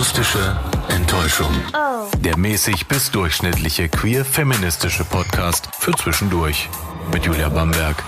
[0.00, 0.56] Akustische
[0.88, 1.52] Enttäuschung.
[2.24, 6.70] Der mäßig bis durchschnittliche queer-feministische Podcast für zwischendurch.
[7.12, 8.02] Mit Julia Bamberg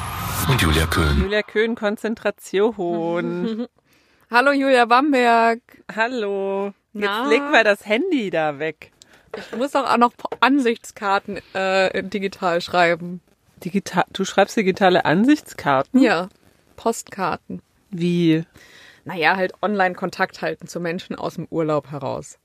[0.49, 1.19] und Julia Köhn.
[1.19, 3.69] Julia Köhn, Konzentration.
[4.31, 5.61] Hallo Julia Bamberg.
[5.95, 6.73] Hallo.
[6.95, 7.29] Jetzt Na?
[7.29, 8.90] leg mal das Handy da weg.
[9.36, 13.20] Ich muss auch noch Ansichtskarten äh, digital schreiben.
[13.62, 16.00] Digital, du schreibst digitale Ansichtskarten?
[16.00, 16.30] Ja,
[16.74, 17.61] Postkarten.
[17.90, 18.46] Wie?
[19.05, 22.38] Naja, halt online Kontakt halten zu Menschen aus dem Urlaub heraus.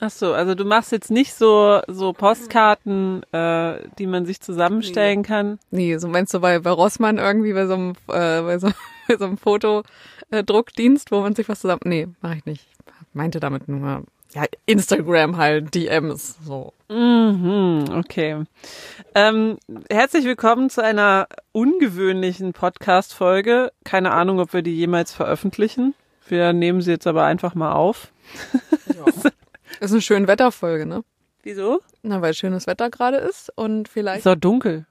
[0.00, 5.24] Ach so, also du machst jetzt nicht so so Postkarten, äh, die man sich zusammenstellen
[5.24, 5.58] kann.
[5.72, 8.70] Nee, so meinst du bei, bei Rossmann irgendwie bei so einem, äh, bei so,
[9.08, 11.80] bei so einem Fotodruckdienst, wo man sich was zusammen.
[11.84, 12.64] Nee, mach ich nicht.
[13.12, 16.72] Meinte damit nur, ja, Instagram halt, DMs, so.
[16.88, 18.44] Mhm, okay.
[19.14, 19.58] Ähm,
[19.90, 23.72] herzlich willkommen zu einer ungewöhnlichen Podcast-Folge.
[23.84, 25.94] Keine Ahnung, ob wir die jemals veröffentlichen.
[26.28, 28.12] Wir nehmen sie jetzt aber einfach mal auf.
[29.80, 31.04] Ist eine schöne Wetterfolge, ne?
[31.42, 31.80] Wieso?
[32.02, 34.18] Na, weil schönes Wetter gerade ist und vielleicht.
[34.18, 34.86] ist doch dunkel.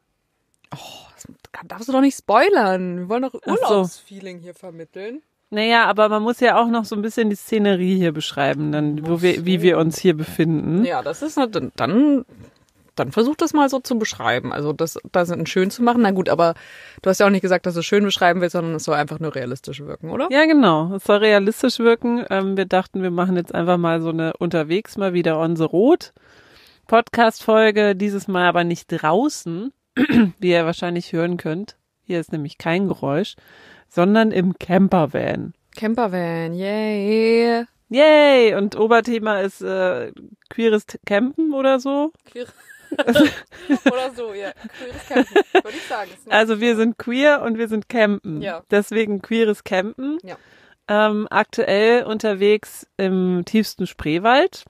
[0.70, 1.28] Das
[1.68, 2.98] darfst du doch nicht spoilern.
[3.00, 3.52] Wir wollen doch Ach so.
[3.52, 5.22] Urlaubsfeeling hier vermitteln.
[5.50, 9.08] Naja, aber man muss ja auch noch so ein bisschen die Szenerie hier beschreiben, dann,
[9.08, 10.84] wo wir, wie wir uns hier befinden.
[10.84, 12.26] Ja, das ist na- dann, dann,
[12.96, 14.52] dann versuch das mal so zu beschreiben.
[14.52, 16.02] Also das, das schön zu machen.
[16.02, 16.54] Na gut, aber
[17.02, 19.20] du hast ja auch nicht gesagt, dass du schön beschreiben willst, sondern es soll einfach
[19.20, 20.28] nur realistisch wirken, oder?
[20.32, 20.96] Ja, genau.
[20.96, 22.26] Es soll realistisch wirken.
[22.30, 25.64] Ähm, wir dachten, wir machen jetzt einfach mal so eine unterwegs mal wieder on the
[25.64, 26.12] road
[26.88, 27.96] Podcast-Folge.
[27.96, 29.72] Dieses Mal aber nicht draußen,
[30.40, 31.78] wie ihr wahrscheinlich hören könnt.
[32.04, 33.36] Hier ist nämlich kein Geräusch,
[33.90, 35.54] sondern im Campervan.
[35.76, 37.66] Campervan, yay.
[37.90, 38.56] Yay!
[38.56, 40.12] Und Oberthema ist äh,
[40.50, 42.12] queeres Campen oder so.
[42.92, 44.52] oder so, ja.
[44.78, 46.12] Queeres Campen, würde ich sagen.
[46.30, 48.42] Also wir sind queer und wir sind campen.
[48.42, 48.64] Ja.
[48.72, 50.18] Deswegen queeres Campen.
[50.24, 50.38] Ja.
[50.90, 54.66] Ähm, aktuell unterwegs im tiefsten Spreewald.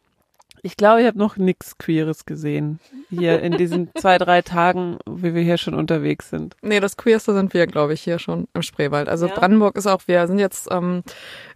[0.63, 2.79] Ich glaube, ich habe noch nix Queeres gesehen.
[3.09, 6.55] Hier in diesen zwei, drei Tagen, wie wir hier schon unterwegs sind.
[6.61, 9.09] Nee, das Queerste sind wir, glaube ich, hier schon im Spreewald.
[9.09, 9.35] Also Ja.
[9.35, 11.03] Brandenburg ist auch, wir sind jetzt, ähm,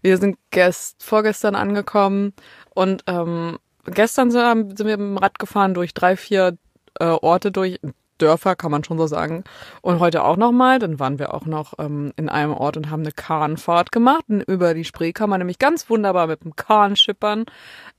[0.01, 2.33] wir sind gest, vorgestern angekommen
[2.75, 6.57] und ähm, gestern sind wir mit dem Rad gefahren durch drei, vier
[6.99, 7.79] äh, Orte durch,
[8.21, 9.43] Dörfer kann man schon so sagen.
[9.81, 13.01] Und heute auch nochmal, dann waren wir auch noch ähm, in einem Ort und haben
[13.01, 14.25] eine Kahnfahrt gemacht.
[14.29, 17.45] Und über die Spree kann man nämlich ganz wunderbar mit dem Kahn schippern.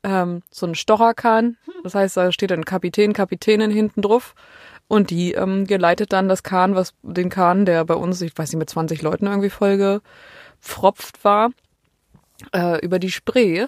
[0.03, 1.57] Ähm, so ein Stocherkahn.
[1.83, 4.35] Das heißt, da steht ein Kapitän, Kapitänin hinten drauf.
[4.89, 8.51] Und die ähm, geleitet dann das Kahn, was den Kahn, der bei uns, ich weiß
[8.51, 10.01] nicht, mit 20 Leuten irgendwie voll
[10.61, 11.51] gefropft war,
[12.53, 13.67] äh, über die Spree.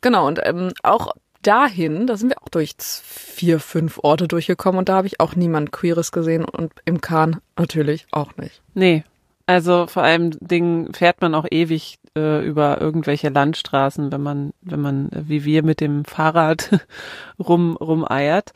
[0.00, 1.12] Genau, und ähm, auch
[1.46, 5.36] dahin, da sind wir auch durch vier, fünf Orte durchgekommen und da habe ich auch
[5.36, 8.60] niemand Queeres gesehen und im Kahn natürlich auch nicht.
[8.74, 9.04] Nee.
[9.46, 14.80] Also vor allem Dingen fährt man auch ewig äh, über irgendwelche Landstraßen, wenn man, wenn
[14.80, 16.70] man äh, wie wir mit dem Fahrrad
[17.38, 18.52] rum rumeiert.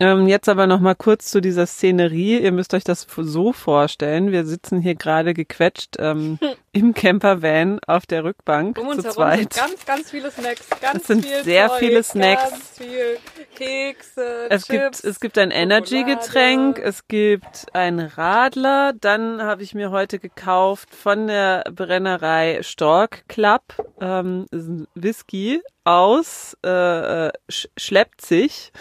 [0.00, 2.38] Ähm, jetzt aber noch mal kurz zu dieser Szenerie.
[2.38, 4.32] Ihr müsst euch das so vorstellen.
[4.32, 6.38] Wir sitzen hier gerade gequetscht ähm,
[6.72, 9.54] im Campervan auf der Rückbank zu zweit.
[9.54, 12.50] ganz, ganz viele Snacks, ganz Es sind viel sehr Zeug, viele Snacks.
[12.50, 13.18] Ganz viel
[13.54, 19.74] Kekse, Es gibt, Chips, es gibt ein Energy-Getränk, es gibt ein Radler, dann habe ich
[19.74, 23.62] mir heute gekauft von der Brennerei Stork Club
[24.00, 24.46] ähm,
[24.94, 28.72] Whisky aus äh, äh, Sch Schleppzig.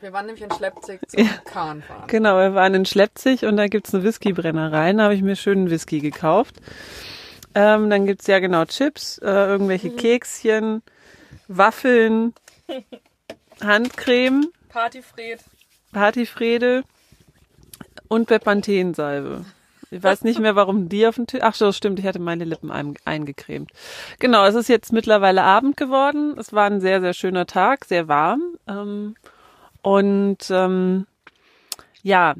[0.00, 2.04] Wir waren nämlich in Schleppzig zum Kahn fahren.
[2.06, 5.68] Genau, wir waren in Schleppzig und da gibt's eine Whisky-Brennerei, da habe ich mir schönen
[5.70, 6.56] Whisky gekauft.
[7.54, 10.82] Ähm, dann gibt's ja genau Chips, äh, irgendwelche Kekschen,
[11.48, 12.32] Waffeln,
[13.62, 14.50] Handcreme.
[14.68, 15.40] Partyfred.
[15.92, 16.84] Partyfrede
[18.08, 19.44] und Bepanthensalbe.
[19.92, 21.40] Ich weiß nicht mehr, warum die auf dem Tisch.
[21.42, 23.72] Ach so, stimmt, ich hatte meine Lippen ein, eingecremt.
[24.20, 26.36] Genau, es ist jetzt mittlerweile Abend geworden.
[26.38, 28.56] Es war ein sehr, sehr schöner Tag, sehr warm.
[28.68, 29.16] Ähm,
[29.82, 31.06] und ähm,
[32.02, 32.34] ja,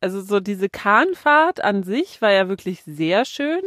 [0.00, 3.62] also so diese Kahnfahrt an sich war ja wirklich sehr schön.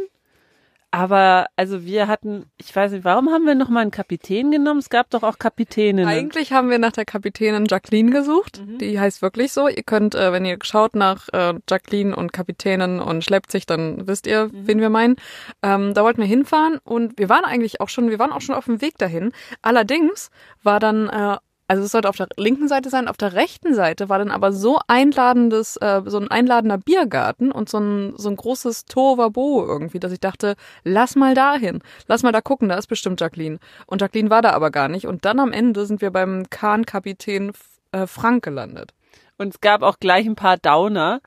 [0.90, 4.80] Aber also wir hatten, ich weiß nicht, warum haben wir noch mal einen Kapitän genommen?
[4.80, 6.08] Es gab doch auch Kapitäninnen.
[6.08, 8.62] Eigentlich haben wir nach der Kapitänin Jacqueline gesucht.
[8.80, 9.68] Die heißt wirklich so.
[9.68, 14.26] Ihr könnt, äh, wenn ihr schaut nach äh, Jacqueline und Kapitänin und Schleppzig, dann wisst
[14.26, 15.16] ihr, wen wir meinen.
[15.62, 18.54] Ähm, da wollten wir hinfahren und wir waren eigentlich auch schon, wir waren auch schon
[18.54, 19.32] auf dem Weg dahin.
[19.60, 20.30] Allerdings
[20.62, 21.36] war dann äh,
[21.68, 24.52] also es sollte auf der linken Seite sein, auf der rechten Seite war dann aber
[24.52, 30.00] so einladendes, äh, so ein einladender Biergarten und so ein, so ein großes Tovabo irgendwie,
[30.00, 33.58] dass ich dachte, lass mal dahin, lass mal da gucken, da ist bestimmt Jacqueline.
[33.86, 35.06] Und Jacqueline war da aber gar nicht.
[35.06, 37.52] Und dann am Ende sind wir beim Kahn-Kapitän
[37.92, 38.94] äh, Frank gelandet.
[39.36, 41.20] Und es gab auch gleich ein paar Downer.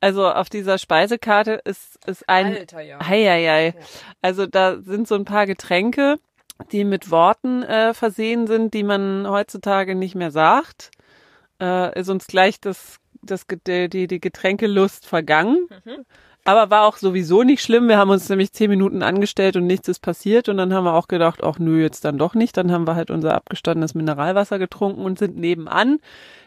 [0.00, 2.98] Also auf dieser Speisekarte ist, ist ein Alter, ja.
[3.06, 3.74] Heieiei.
[4.20, 6.18] Also da sind so ein paar Getränke.
[6.72, 10.90] Die mit Worten äh, versehen sind, die man heutzutage nicht mehr sagt.
[11.60, 15.68] Äh, ist uns gleich das, das, die, die Getränkelust vergangen.
[15.84, 16.04] Mhm.
[16.46, 17.88] Aber war auch sowieso nicht schlimm.
[17.88, 20.50] Wir haben uns nämlich zehn Minuten angestellt und nichts ist passiert.
[20.50, 22.56] Und dann haben wir auch gedacht, ach nö, jetzt dann doch nicht.
[22.58, 26.00] Dann haben wir halt unser abgestandenes Mineralwasser getrunken und sind nebenan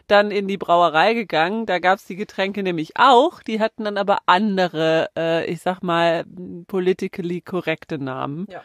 [0.06, 1.66] dann in die Brauerei gegangen.
[1.66, 3.42] Da gab's die Getränke nämlich auch.
[3.42, 6.24] Die hatten dann aber andere, äh, ich sag mal,
[6.68, 8.46] politically korrekte Namen.
[8.48, 8.62] Ja.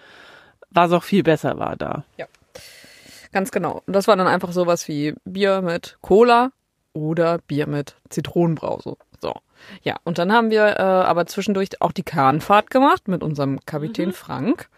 [0.73, 2.03] Was auch viel besser war da.
[2.17, 2.27] Ja.
[3.31, 3.81] Ganz genau.
[3.85, 6.51] Und das war dann einfach sowas wie Bier mit Cola
[6.93, 8.95] oder Bier mit Zitronenbrause.
[9.21, 9.33] So.
[9.81, 14.09] Ja, und dann haben wir äh, aber zwischendurch auch die Kahnfahrt gemacht mit unserem Kapitän
[14.09, 14.13] mhm.
[14.13, 14.69] Frank.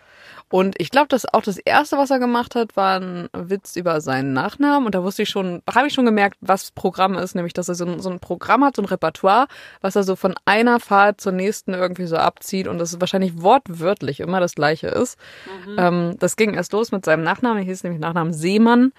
[0.49, 3.99] Und ich glaube, dass auch das erste, was er gemacht hat, war ein Witz über
[3.99, 4.85] seinen Nachnamen.
[4.85, 7.75] Und da wusste ich schon, habe ich schon gemerkt, was Programm ist, nämlich, dass er
[7.75, 9.47] so ein, so ein Programm hat, so ein Repertoire,
[9.81, 14.19] was er so von einer Fahrt zur nächsten irgendwie so abzieht und das wahrscheinlich wortwörtlich
[14.19, 15.17] immer das gleiche ist.
[15.65, 15.75] Mhm.
[15.79, 18.91] Ähm, das ging erst los mit seinem Nachnamen, er hieß nämlich Nachnamen Seemann.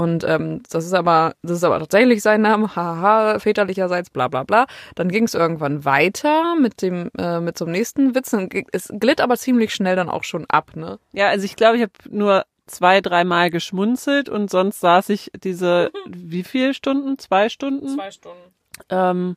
[0.00, 4.44] Und ähm, das ist aber, das ist aber tatsächlich sein Name, haha, väterlicherseits, bla bla
[4.44, 4.66] bla.
[4.94, 8.34] Dann ging es irgendwann weiter mit dem, äh, mit einem nächsten Witz.
[8.72, 10.98] Es glitt aber ziemlich schnell dann auch schon ab, ne?
[11.12, 15.90] Ja, also ich glaube, ich habe nur zwei, dreimal geschmunzelt und sonst saß ich diese,
[16.06, 17.18] wie viele Stunden?
[17.18, 17.90] Zwei Stunden?
[17.90, 18.54] Zwei Stunden.
[18.88, 19.36] Ähm,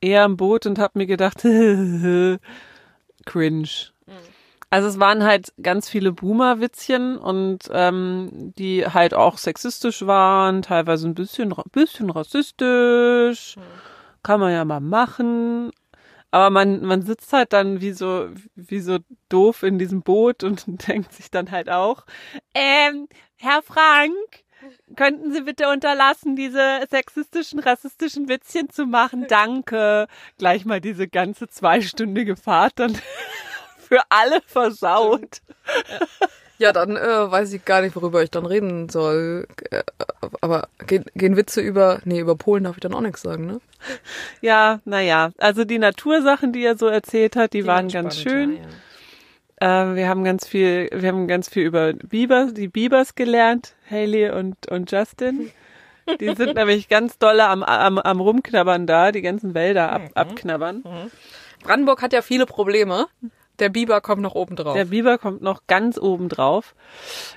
[0.00, 1.38] eher im Boot und habe mir gedacht,
[3.26, 3.68] cringe.
[4.70, 11.08] Also es waren halt ganz viele Boomer-Witzchen und ähm, die halt auch sexistisch waren, teilweise
[11.08, 13.56] ein bisschen, bisschen rassistisch.
[13.56, 13.62] Mhm.
[14.22, 15.72] Kann man ja mal machen.
[16.30, 20.64] Aber man, man sitzt halt dann wie so, wie so doof in diesem Boot und
[20.88, 22.06] denkt sich dann halt auch,
[22.54, 24.14] ähm, Herr Frank,
[24.94, 29.26] könnten Sie bitte unterlassen, diese sexistischen, rassistischen Witzchen zu machen?
[29.28, 30.06] Danke.
[30.38, 32.96] Gleich mal diese ganze zweistündige Fahrt dann
[33.90, 35.42] für alle versaut.
[36.58, 39.48] Ja, dann äh, weiß ich gar nicht, worüber ich dann reden soll.
[39.70, 39.82] Äh,
[40.40, 43.60] aber gehen, gehen Witze über, nee, über Polen darf ich dann auch nichts sagen, ne?
[44.42, 48.58] Ja, naja, also die Natursachen, die er so erzählt hat, die, die waren ganz schön.
[48.58, 48.62] Ja,
[49.62, 49.92] ja.
[49.92, 54.30] Äh, wir haben ganz viel, wir haben ganz viel über Biber, die Bibers gelernt, Haley
[54.30, 55.50] und, und Justin.
[56.20, 60.10] Die sind nämlich ganz dolle am, am, am Rumknabbern da, die ganzen Wälder ab, mhm.
[60.14, 60.76] abknabbern.
[60.84, 61.10] Mhm.
[61.62, 63.06] Brandenburg hat ja viele Probleme.
[63.60, 64.74] Der Biber kommt noch oben drauf.
[64.74, 66.74] Der Biber kommt noch ganz oben drauf.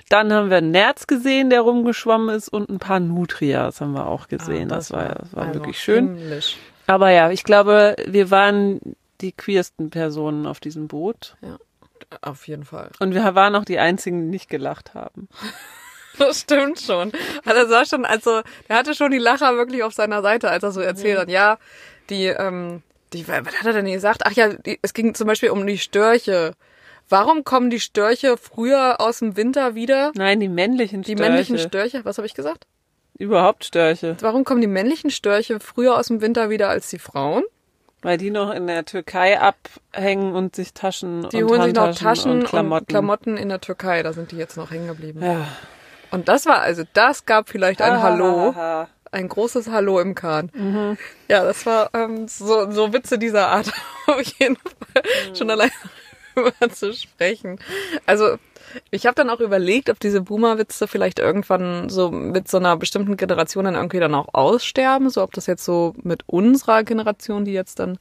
[0.08, 4.06] Dann haben wir einen Nerz gesehen, der rumgeschwommen ist und ein paar Nutrias haben wir
[4.06, 4.72] auch gesehen.
[4.72, 6.16] Ah, das, das, war, das war also wirklich schön.
[6.16, 6.56] Himmlisch.
[6.86, 8.80] Aber ja, ich glaube, wir waren
[9.20, 11.36] die queersten Personen auf diesem Boot.
[11.42, 11.58] Ja,
[12.22, 12.90] auf jeden Fall.
[12.98, 15.28] Und wir waren auch die einzigen, die nicht gelacht haben.
[16.16, 17.10] Das stimmt schon.
[17.44, 20.62] Also er sah schon, also er hatte schon die Lacher wirklich auf seiner Seite, als
[20.62, 21.58] er so erzählt hat, ja,
[22.08, 22.82] die, ähm,
[23.14, 24.22] die, was hat er denn gesagt?
[24.24, 24.50] Ach ja,
[24.82, 26.52] es ging zum Beispiel um die Störche.
[27.08, 30.12] Warum kommen die Störche früher aus dem Winter wieder?
[30.14, 31.16] Nein, die männlichen Störche.
[31.16, 32.66] Die männlichen Störche, was habe ich gesagt?
[33.16, 34.16] Überhaupt Störche.
[34.20, 37.44] Warum kommen die männlichen Störche früher aus dem Winter wieder als die Frauen?
[38.02, 41.94] Weil die noch in der Türkei abhängen und sich Taschen die und holen sich noch
[41.94, 42.82] Taschen und Klamotten.
[42.82, 45.22] und Klamotten in der Türkei, da sind die jetzt noch hängen geblieben.
[45.22, 45.46] Ja.
[46.10, 48.54] Und das war also, das gab vielleicht ein Hallo
[49.14, 50.50] ein großes Hallo im Kahn.
[50.54, 50.98] Mhm.
[51.28, 53.72] Ja, das war ähm, so, so Witze dieser Art
[54.06, 55.34] auf jeden Fall mhm.
[55.34, 55.70] schon allein
[56.34, 57.58] darüber zu sprechen.
[58.06, 58.36] Also
[58.90, 63.16] ich habe dann auch überlegt, ob diese Boomer-Witze vielleicht irgendwann so mit so einer bestimmten
[63.16, 67.52] Generation dann irgendwie dann auch aussterben, so ob das jetzt so mit unserer Generation, die
[67.52, 67.98] jetzt dann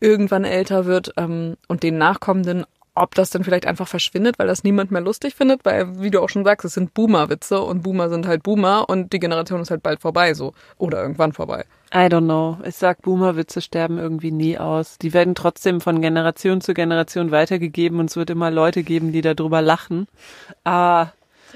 [0.00, 2.66] irgendwann älter wird, ähm, und den Nachkommenden
[3.02, 6.20] ob das dann vielleicht einfach verschwindet, weil das niemand mehr lustig findet, weil, wie du
[6.20, 9.70] auch schon sagst, es sind Boomer-Witze und Boomer sind halt Boomer und die Generation ist
[9.70, 10.52] halt bald vorbei, so.
[10.76, 11.64] Oder irgendwann vorbei.
[11.92, 12.58] I don't know.
[12.66, 14.98] Ich sag, Boomer-Witze sterben irgendwie nie aus.
[14.98, 19.22] Die werden trotzdem von Generation zu Generation weitergegeben und es wird immer Leute geben, die
[19.22, 20.06] darüber lachen.
[20.64, 21.08] Ah,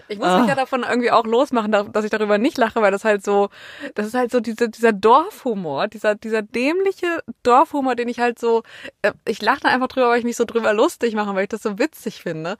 [0.08, 3.04] ich muss mich ja davon irgendwie auch losmachen, dass ich darüber nicht lache, weil das
[3.04, 3.48] halt so,
[3.94, 8.62] das ist halt so dieser, dieser Dorfhumor, dieser, dieser dämliche Dorfhumor, den ich halt so,
[9.02, 11.48] äh, ich lache da einfach drüber, weil ich mich so drüber lustig mache, weil ich
[11.48, 12.56] das so witzig finde.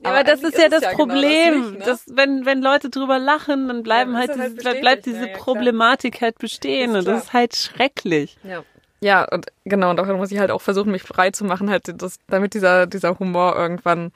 [0.00, 1.84] Ja, aber, aber das ist ja das ja Problem, genau das nicht, ne?
[1.84, 6.20] dass wenn wenn Leute drüber lachen, dann bleiben ja, halt, halt diese, bleibt diese Problematik
[6.20, 8.36] halt bestehen und das ist halt schrecklich.
[8.42, 8.64] Ja.
[9.00, 12.00] Ja, und genau, und daher muss ich halt auch versuchen, mich frei zu machen, halt,
[12.00, 14.12] das, damit dieser, dieser Humor irgendwann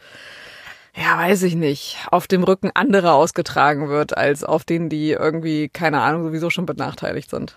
[1.00, 5.68] ja, weiß ich nicht, auf dem Rücken anderer ausgetragen wird, als auf denen, die irgendwie,
[5.68, 7.56] keine Ahnung, sowieso schon benachteiligt sind.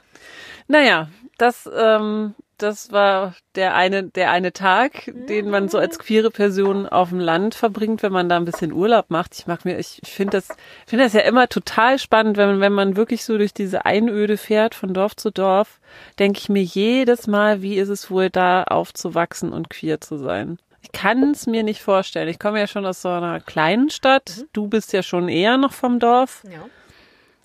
[0.67, 6.29] Naja, das, ähm, das war der eine, der eine Tag, den man so als queere
[6.29, 9.36] Person auf dem Land verbringt, wenn man da ein bisschen Urlaub macht.
[9.38, 10.50] Ich mag mir, ich finde das,
[10.86, 14.75] finde das ja immer total spannend, wenn, wenn man wirklich so durch diese Einöde fährt,
[14.75, 15.79] von Dorf zu Dorf,
[16.19, 20.60] denke ich mir jedes Mal, wie ist es wohl da aufzuwachsen und queer zu sein.
[20.82, 22.28] Ich kann es mir nicht vorstellen.
[22.28, 24.34] Ich komme ja schon aus so einer kleinen Stadt.
[24.38, 24.44] Mhm.
[24.54, 26.44] Du bist ja schon eher noch vom Dorf.
[26.52, 26.66] Ja.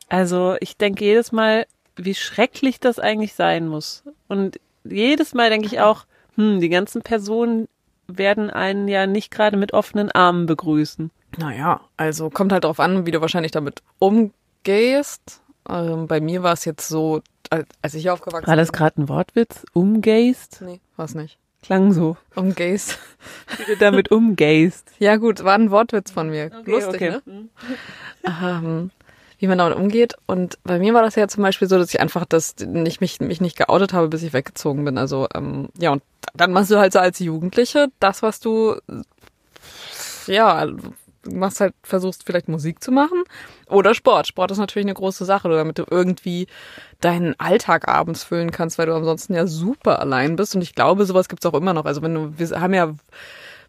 [0.09, 1.67] Also ich denke jedes Mal,
[1.97, 4.05] wie schrecklich das eigentlich sein muss.
[4.29, 7.69] Und jedes Mal denke ich auch, hm, die ganzen Personen
[8.07, 11.11] werden einen ja nicht gerade mit offenen Armen begrüßen.
[11.39, 15.43] Naja, also kommt halt darauf an, wie du wahrscheinlich damit umgehst.
[15.69, 17.23] Ähm, bei mir war es jetzt so,
[17.83, 18.49] als ich aufgewachsen bin.
[18.49, 19.67] War das gerade ein Wortwitz?
[19.73, 20.63] Umgehst?
[20.63, 21.39] Nee, war es nicht.
[21.67, 22.17] Klang so.
[22.37, 22.97] Umgehst.
[23.59, 24.89] Wie du damit umgehst.
[25.01, 26.51] Ja gut, war ein Wortwitz von mir.
[26.57, 27.11] Okay, Lustig, okay.
[27.11, 27.23] ne?
[27.25, 27.49] Mhm.
[28.25, 28.91] ähm,
[29.39, 30.15] wie man damit umgeht.
[30.27, 33.19] Und bei mir war das ja zum Beispiel so, dass ich einfach das nicht mich,
[33.21, 34.97] mich nicht geoutet habe, bis ich weggezogen bin.
[34.97, 36.05] Also ähm, ja, und
[36.35, 38.77] dann machst du halt so als Jugendliche das, was du
[40.29, 40.69] ja
[41.31, 43.23] machst halt, versuchst vielleicht Musik zu machen
[43.69, 44.27] oder Sport.
[44.27, 46.47] Sport ist natürlich eine große Sache, damit du irgendwie
[47.01, 50.55] deinen Alltag abends füllen kannst, weil du ansonsten ja super allein bist.
[50.55, 51.85] Und ich glaube, sowas gibt's auch immer noch.
[51.85, 52.95] Also wenn du, wir haben ja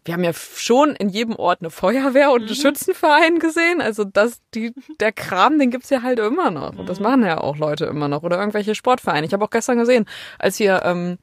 [0.04, 2.54] wir haben ja schon in jedem Ort eine Feuerwehr und einen mhm.
[2.54, 3.82] Schützenverein gesehen.
[3.82, 6.76] Also das, die, der Kram, den gibt's ja halt immer noch.
[6.78, 7.04] Und das mhm.
[7.04, 8.22] machen ja auch Leute immer noch.
[8.22, 9.26] Oder irgendwelche Sportvereine.
[9.26, 10.06] Ich habe auch gestern gesehen,
[10.38, 11.18] als wir, ähm,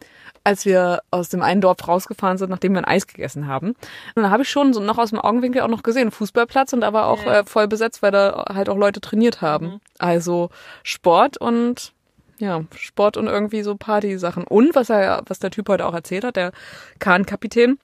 [0.45, 3.75] als wir aus dem einen Dorf rausgefahren sind, nachdem wir ein Eis gegessen haben.
[4.13, 6.81] Und da habe ich schon so noch aus dem Augenwinkel auch noch gesehen, Fußballplatz und
[6.81, 7.39] da war auch ja.
[7.39, 9.65] äh, voll besetzt, weil da halt auch Leute trainiert haben.
[9.65, 9.81] Mhm.
[9.97, 10.49] Also
[10.83, 11.93] Sport und
[12.37, 14.43] ja, Sport und irgendwie so Party-Sachen.
[14.43, 16.51] Und was er, was der Typ heute auch erzählt hat, der
[16.99, 17.79] Kahnkapitän,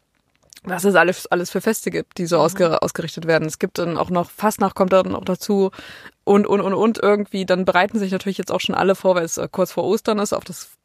[0.63, 2.43] was es alles, alles für Feste gibt, die so mhm.
[2.43, 3.47] ausger ausgerichtet werden.
[3.47, 5.71] Es gibt dann auch noch, Fastnacht kommt dann auch dazu
[6.25, 9.25] und, und, und, und irgendwie, dann bereiten sich natürlich jetzt auch schon alle vor, weil
[9.25, 10.77] es äh, kurz vor Ostern ist, auf das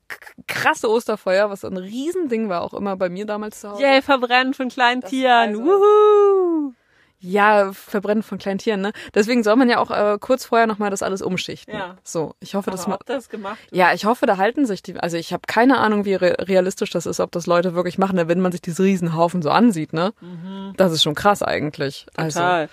[0.46, 3.82] krasse Osterfeuer, was ein Riesending war, auch immer bei mir damals zu Hause.
[3.82, 5.50] Yay, verbrennen von kleinen das Tieren.
[5.50, 6.74] Also, Wuhu!
[7.18, 8.92] Ja, verbrennen von kleinen Tieren, ne?
[9.14, 11.74] Deswegen soll man ja auch äh, kurz vorher nochmal das alles umschichten.
[11.74, 11.96] Ja.
[12.04, 12.98] So, ich hoffe, dass man.
[13.06, 13.74] das gemacht wird.
[13.74, 14.98] Ja, ich hoffe, da halten sich die.
[15.00, 18.16] Also ich habe keine Ahnung, wie re realistisch das ist, ob das Leute wirklich machen,
[18.28, 20.12] wenn man sich diese Riesenhaufen so ansieht, ne?
[20.20, 20.74] Mhm.
[20.76, 22.06] Das ist schon krass eigentlich.
[22.16, 22.60] Also Total.
[22.62, 22.70] Also,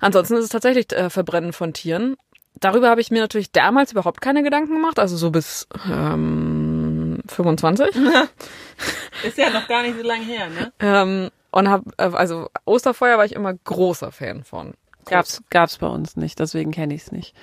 [0.00, 2.16] ansonsten ist es tatsächlich äh, Verbrennen von Tieren.
[2.60, 7.86] Darüber habe ich mir natürlich damals überhaupt keine Gedanken gemacht, also so bis ähm, 25.
[9.24, 10.72] ist ja noch gar nicht so lange her, ne?
[10.78, 14.74] ähm, und hab, äh, also Osterfeuer war ich immer großer Fan von.
[15.06, 17.34] Gab's, gab's bei uns nicht, deswegen kenne ich es nicht.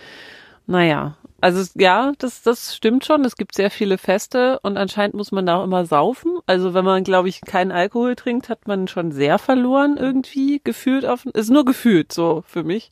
[0.65, 3.25] Naja, also ja, das, das stimmt schon.
[3.25, 6.37] Es gibt sehr viele Feste und anscheinend muss man da auch immer saufen.
[6.45, 11.05] Also wenn man, glaube ich, keinen Alkohol trinkt, hat man schon sehr verloren irgendwie gefühlt
[11.05, 11.25] auf.
[11.25, 12.91] Ist nur gefühlt so für mich.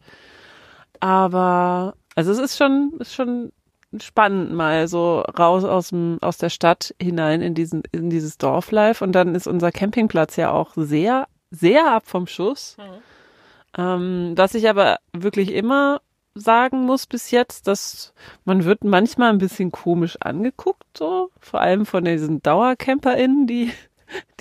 [1.00, 3.54] Aber also es ist schon, ist schon
[3.98, 9.02] spannend mal so raus aus dem aus der Stadt hinein in diesen in dieses Dorflife
[9.02, 12.76] und dann ist unser Campingplatz ja auch sehr sehr ab vom Schuss.
[12.78, 13.82] Mhm.
[13.82, 16.02] Ähm, was ich aber wirklich immer
[16.36, 21.86] sagen muss bis jetzt, dass man wird manchmal ein bisschen komisch angeguckt, so vor allem
[21.86, 23.72] von diesen DauercamperInnen, die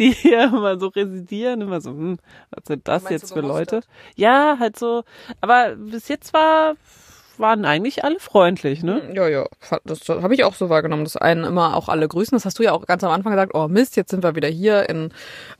[0.00, 2.18] die hier immer so residieren, immer so, hm,
[2.50, 3.82] was sind das jetzt für Leute?
[4.16, 5.04] Ja, halt so,
[5.40, 6.74] aber bis jetzt war
[7.38, 9.02] waren eigentlich alle freundlich, ne?
[9.14, 9.46] Ja, ja.
[9.84, 12.36] Das, das habe ich auch so wahrgenommen, dass einen immer auch alle grüßen.
[12.36, 14.48] Das hast du ja auch ganz am Anfang gesagt, oh Mist, jetzt sind wir wieder
[14.48, 15.12] hier in,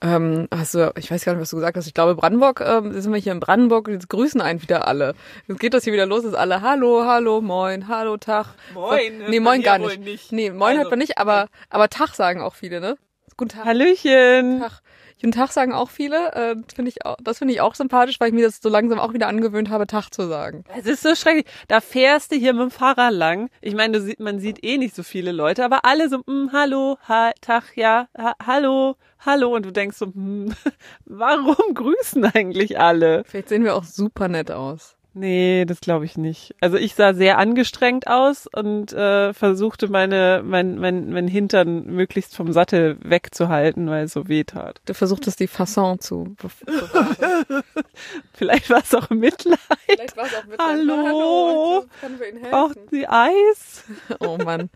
[0.02, 3.00] ähm, hast du, ich weiß gar nicht, was du gesagt hast, ich glaube Brandenburg, ähm,
[3.00, 5.14] sind wir hier in Brandenburg, jetzt grüßen einen wieder alle.
[5.46, 8.46] Jetzt geht das hier wieder los, ist alle Hallo, Hallo, Moin, Hallo, Tag.
[8.74, 9.24] Moin.
[9.28, 10.00] Nee, Moin gar nicht.
[10.00, 10.32] nicht.
[10.32, 12.98] Nee, Moin also, hört man nicht, aber, aber Tag sagen auch viele, ne?
[13.36, 13.64] Guten Tag.
[13.66, 14.60] Hallöchen.
[14.60, 14.82] Tag.
[15.20, 16.32] Guten Tag sagen auch viele.
[16.32, 19.00] Äh, find ich auch, das finde ich auch sympathisch, weil ich mir das so langsam
[19.00, 20.62] auch wieder angewöhnt habe, Tag zu sagen.
[20.76, 21.46] Es ist so schrecklich.
[21.66, 23.50] Da fährst du hier mit dem Fahrrad lang.
[23.60, 26.98] Ich meine, sieht, man sieht eh nicht so viele Leute, aber alle so, mm, hallo,
[27.08, 29.54] ha, Tag, ja, ha, hallo, hallo.
[29.56, 30.54] Und du denkst so, hm,
[31.04, 33.24] warum grüßen eigentlich alle?
[33.26, 34.97] Vielleicht sehen wir auch super nett aus.
[35.14, 36.54] Nee, das glaube ich nicht.
[36.60, 42.36] Also ich sah sehr angestrengt aus und äh, versuchte meine mein, mein, mein Hintern möglichst
[42.36, 44.80] vom Sattel wegzuhalten, weil es so weh tat.
[44.84, 46.36] Du versuchtest die Fasson zu
[48.34, 49.58] Vielleicht war es auch Mitleid.
[49.86, 50.68] Vielleicht war es auch Mitleid.
[50.68, 52.50] Hallo, Hallo können wir Ihnen helfen?
[52.50, 53.84] Braucht Sie Eis?
[54.20, 54.70] oh Mann.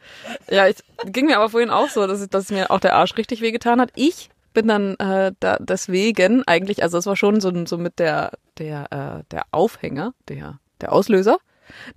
[0.51, 3.43] Ja, ich ging mir aber vorhin auch so, dass, dass mir auch der Arsch richtig
[3.43, 3.91] wehgetan hat.
[3.95, 8.33] Ich bin dann äh, da deswegen eigentlich, also es war schon so, so mit der
[8.59, 11.39] der äh, der Aufhänger, der der Auslöser,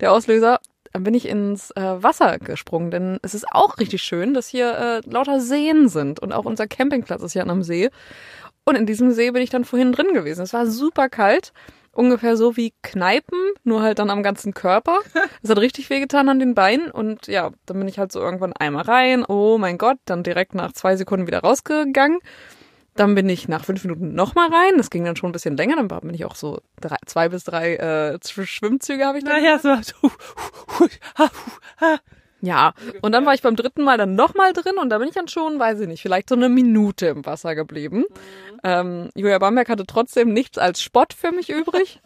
[0.00, 0.60] der Auslöser,
[0.92, 5.02] dann bin ich ins äh, Wasser gesprungen, denn es ist auch richtig schön, dass hier
[5.04, 7.90] äh, lauter Seen sind und auch unser Campingplatz ist ja an einem See.
[8.64, 10.42] Und in diesem See bin ich dann vorhin drin gewesen.
[10.42, 11.52] Es war super kalt
[11.96, 15.00] ungefähr so wie Kneipen, nur halt dann am ganzen Körper.
[15.42, 18.52] Es hat richtig wehgetan an den Beinen und ja, dann bin ich halt so irgendwann
[18.52, 22.18] einmal rein, oh mein Gott, dann direkt nach zwei Sekunden wieder rausgegangen.
[22.94, 24.78] Dann bin ich nach fünf Minuten nochmal rein.
[24.78, 25.76] Das ging dann schon ein bisschen länger.
[25.76, 29.42] Dann bin ich auch so drei, zwei bis drei äh, Schwimmzüge habe ich dann.
[29.42, 29.76] Naja, so.
[32.42, 35.14] Ja, und dann war ich beim dritten Mal dann nochmal drin und da bin ich
[35.14, 38.00] dann schon, weiß ich nicht, vielleicht so eine Minute im Wasser geblieben.
[38.00, 38.60] Mhm.
[38.62, 42.00] Ähm, Julia Bamberg hatte trotzdem nichts als Spott für mich übrig.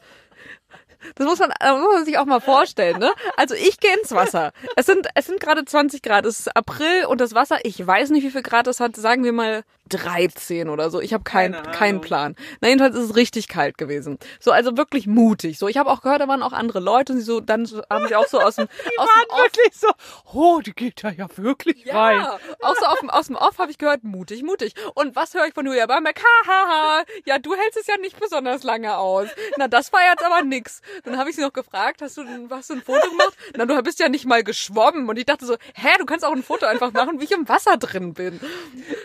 [1.15, 3.11] Das muss man, das muss man sich auch mal vorstellen, ne?
[3.37, 4.53] Also ich gehe ins Wasser.
[4.77, 6.27] Es sind, es sind gerade 20 Grad.
[6.27, 8.97] Es ist April und das Wasser, ich weiß nicht, wie viel Grad es hat.
[8.97, 11.01] Sagen wir mal 13 oder so.
[11.01, 12.37] Ich habe keinen keinen Plan.
[12.61, 14.19] Na, jedenfalls ist es richtig kalt gewesen.
[14.39, 15.59] So, also wirklich mutig.
[15.59, 18.09] So, ich habe auch gehört, da waren auch andere Leute und sie so, dann haben
[18.09, 19.89] sie auch so aus dem, die aus waren dem Off, wirklich so,
[20.33, 22.27] oh, die geht da ja wirklich ja, rein.
[22.63, 24.75] auch so auf dem, aus dem Off habe ich gehört, mutig, mutig.
[24.95, 26.21] Und was höre ich von Julia Bamberg?
[26.21, 29.29] Hahaha, ja, du hältst es ja nicht besonders lange aus.
[29.57, 30.81] Na, das war jetzt aber nix.
[31.05, 33.37] Dann habe ich sie noch gefragt, hast du, hast du ein Foto gemacht?
[33.57, 35.09] Na, du bist ja nicht mal geschwommen.
[35.09, 37.49] Und ich dachte so, hä, du kannst auch ein Foto einfach machen, wie ich im
[37.49, 38.41] Wasser drin bin.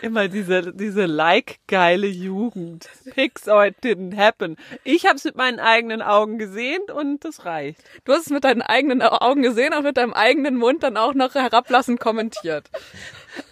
[0.02, 2.88] Immer diese, diese like-geile Jugend.
[3.46, 4.56] Or it didn't happen.
[4.84, 7.82] Ich habe es mit meinen eigenen Augen gesehen und das reicht.
[8.04, 11.14] Du hast es mit deinen eigenen Augen gesehen und mit deinem eigenen Mund dann auch
[11.14, 12.70] noch herablassend kommentiert.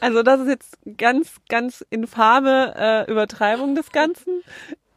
[0.00, 4.42] Also das ist jetzt ganz, ganz infame äh, Übertreibung des Ganzen.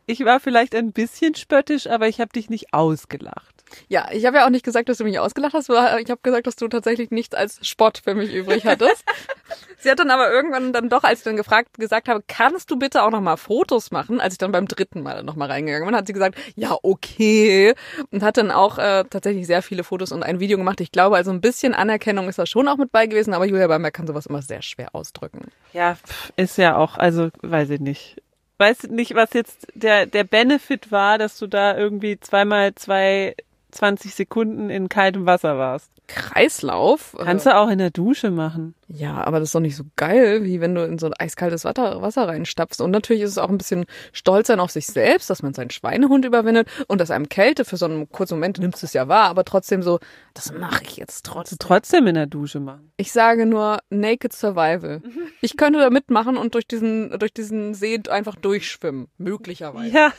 [0.06, 3.57] Ich war vielleicht ein bisschen spöttisch, aber ich habe dich nicht ausgelacht.
[3.88, 5.70] Ja, ich habe ja auch nicht gesagt, dass du mich ausgelacht hast.
[5.70, 5.76] Ich
[6.10, 9.04] habe gesagt, dass du tatsächlich nichts als Spott für mich übrig hattest.
[9.80, 12.78] Sie hat dann aber irgendwann dann doch, als ich dann gefragt, gesagt habe, kannst du
[12.78, 14.20] bitte auch noch mal Fotos machen?
[14.20, 17.74] Als ich dann beim dritten Mal noch mal reingegangen bin, hat sie gesagt, ja, okay.
[18.12, 20.82] Und hat dann auch äh, tatsächlich sehr viele Fotos und ein Video gemacht.
[20.82, 23.68] Ich glaube, also ein bisschen Anerkennung ist da schon auch mit bei gewesen, aber Julia
[23.68, 25.52] Bamberg kann sowas immer sehr schwer ausdrücken.
[25.74, 25.98] Ja,
[26.36, 28.18] ist ja auch, also weiß ich nicht
[28.58, 33.36] weiß nicht, was jetzt der, der Benefit war, dass du da irgendwie zweimal zwei
[33.72, 35.92] 20 Sekunden in kaltem Wasser warst.
[36.08, 37.16] Kreislauf.
[37.18, 38.76] Kannst du auch in der Dusche machen.
[38.88, 41.66] Ja, aber das ist doch nicht so geil, wie wenn du in so ein eiskaltes
[41.66, 42.80] Wasser, Wasser reinstapfst.
[42.80, 45.70] Und natürlich ist es auch ein bisschen stolz sein auf sich selbst, dass man seinen
[45.70, 49.10] Schweinehund überwindet und dass einem Kälte für so einen kurzen Moment nimmst du es ja
[49.10, 50.00] wahr, aber trotzdem so,
[50.34, 51.60] das mache ich jetzt trotzdem.
[51.60, 52.92] Trotzdem in der Dusche machen.
[52.96, 55.02] Ich sage nur Naked Survival.
[55.40, 59.08] Ich könnte da mitmachen und durch diesen, durch diesen See einfach durchschwimmen.
[59.18, 60.12] Möglicherweise.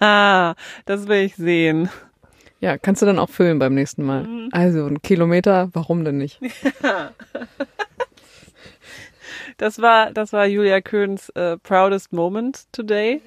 [0.00, 0.54] Ja,
[0.86, 1.90] das will ich sehen.
[2.62, 4.22] Ja, kannst du dann auch füllen beim nächsten Mal.
[4.22, 4.48] Mhm.
[4.52, 6.40] Also ein Kilometer, warum denn nicht?
[9.58, 13.20] Das war, das war Julia Köhns äh, proudest moment today.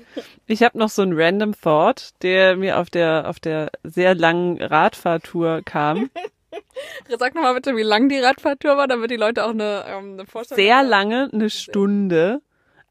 [0.47, 4.61] Ich habe noch so einen random Thought, der mir auf der auf der sehr langen
[4.61, 6.09] Radfahrtour kam.
[7.17, 10.25] Sag nochmal bitte, wie lang die Radfahrtour war, damit die Leute auch eine, ähm, eine
[10.25, 12.41] Vorstellung Sehr lange, eine Stunde.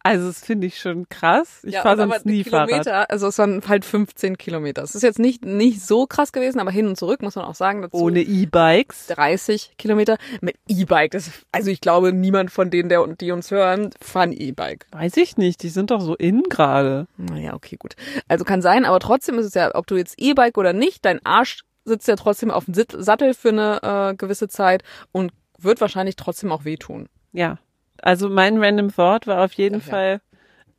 [0.04, 1.60] Also das finde ich schon krass.
[1.62, 3.10] Ich ja, fahre sonst nie Kilometer, Fahrrad.
[3.10, 4.82] Also es waren halt 15 Kilometer.
[4.82, 7.54] Es ist jetzt nicht nicht so krass gewesen, aber hin und zurück muss man auch
[7.54, 7.80] sagen.
[7.80, 9.06] Dazu Ohne E-Bikes.
[9.06, 11.16] 30 Kilometer mit E-Bike.
[11.52, 14.86] Also ich glaube, niemand von denen, der die uns hören, fahren E-Bike.
[14.92, 15.62] Weiß ich nicht.
[15.62, 17.06] Die sind doch so in gerade.
[17.16, 17.96] Naja, okay, gut.
[18.28, 21.24] Also kann sein, aber trotzdem ist es ja, ob du jetzt E-Bike oder nicht, dein
[21.24, 26.16] Arsch sitzt ja trotzdem auf dem Sattel für eine äh, gewisse Zeit und wird wahrscheinlich
[26.16, 27.08] trotzdem auch wehtun.
[27.32, 27.58] Ja,
[28.04, 30.20] also mein Random Thought war auf jeden Ach, Fall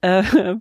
[0.01, 0.23] äh,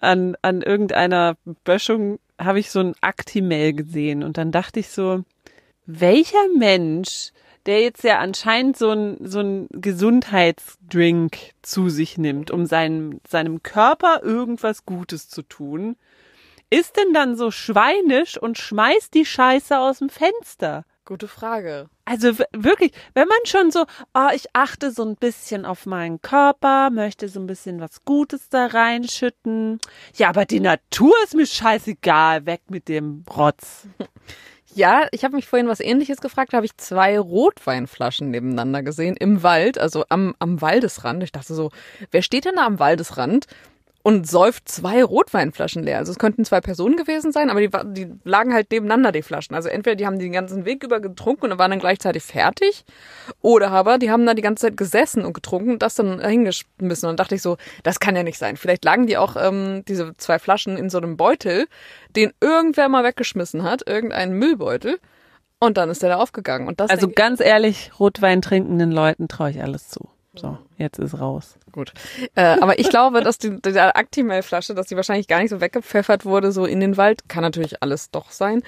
[0.00, 5.24] an, an irgendeiner Böschung habe ich so ein Actimel gesehen und dann dachte ich so,
[5.86, 7.32] welcher Mensch,
[7.66, 13.62] der jetzt ja anscheinend so ein, so ein Gesundheitsdrink zu sich nimmt, um seinem, seinem
[13.62, 15.96] Körper irgendwas Gutes zu tun,
[16.70, 20.84] ist denn dann so schweinisch und schmeißt die Scheiße aus dem Fenster?
[21.06, 21.90] Gute Frage.
[22.06, 26.88] Also wirklich, wenn man schon so, oh, ich achte so ein bisschen auf meinen Körper,
[26.88, 29.80] möchte so ein bisschen was Gutes da reinschütten.
[30.14, 33.86] Ja, aber die Natur ist mir scheißegal, weg mit dem Rotz.
[34.76, 39.16] Ja, ich habe mich vorhin was ähnliches gefragt, da habe ich zwei Rotweinflaschen nebeneinander gesehen
[39.16, 41.22] im Wald, also am, am Waldesrand.
[41.22, 41.70] Ich dachte so,
[42.10, 43.46] wer steht denn da am Waldesrand
[44.06, 45.96] und säuft zwei Rotweinflaschen leer.
[45.96, 49.56] Also es könnten zwei Personen gewesen sein, aber die, die lagen halt nebeneinander, die Flaschen.
[49.56, 52.84] Also entweder die haben den ganzen Weg über getrunken und waren dann gleichzeitig fertig,
[53.40, 57.08] oder aber die haben da die ganze Zeit gesessen und getrunken und das dann hingeschmissen.
[57.08, 58.58] Und dann dachte ich so, das kann ja nicht sein.
[58.58, 61.66] Vielleicht lagen die auch ähm, diese zwei Flaschen in so einem Beutel,
[62.14, 65.00] den irgendwer mal weggeschmissen hat, irgendeinen Müllbeutel.
[65.60, 66.68] Und dann ist der da aufgegangen.
[66.68, 70.10] Und das also ganz ehrlich, Rotwein trinkenden Leuten traue ich alles zu.
[70.36, 71.58] So, jetzt ist raus.
[71.70, 71.92] Gut.
[72.34, 76.24] Äh, aber ich glaube, dass die, die Actimel-Flasche, dass die wahrscheinlich gar nicht so weggepfeffert
[76.24, 78.62] wurde, so in den Wald, kann natürlich alles doch sein,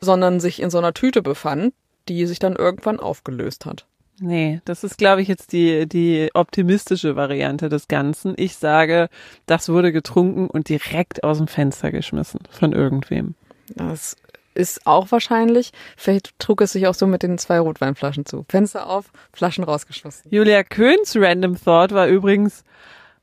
[0.00, 1.74] sondern sich in so einer Tüte befand,
[2.08, 3.86] die sich dann irgendwann aufgelöst hat.
[4.20, 8.34] Nee, das ist, glaube ich, jetzt die, die optimistische Variante des Ganzen.
[8.36, 9.08] Ich sage,
[9.46, 13.34] das wurde getrunken und direkt aus dem Fenster geschmissen von irgendwem.
[13.74, 14.16] Das
[14.54, 15.72] ist auch wahrscheinlich.
[15.96, 18.44] Vielleicht trug es sich auch so mit den zwei Rotweinflaschen zu.
[18.48, 20.30] Fenster auf, Flaschen rausgeschlossen.
[20.30, 22.64] Julia Köhns Random Thought war übrigens,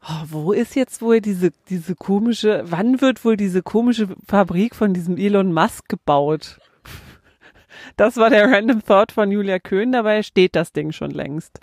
[0.04, 4.94] oh, wo ist jetzt wohl diese, diese komische, wann wird wohl diese komische Fabrik von
[4.94, 6.60] diesem Elon Musk gebaut?
[7.96, 11.60] Das war der Random Thought von Julia Köhn, dabei steht das Ding schon längst.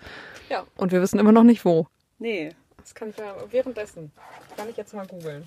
[0.49, 1.87] Ja, und wir wissen immer noch nicht wo.
[2.19, 2.51] Nee.
[2.79, 4.13] Das kann ich ja währenddessen.
[4.57, 5.47] Kann ich jetzt mal googeln.